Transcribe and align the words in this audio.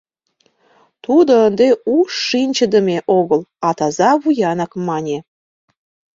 —тудо 1.03 1.33
ынде 1.47 1.67
уш 1.95 2.09
шинчыдыме 2.27 2.97
огыл, 3.19 3.41
а 3.67 3.69
таза 3.77 4.11
вуянак 4.21 4.71
мане. 4.87 5.17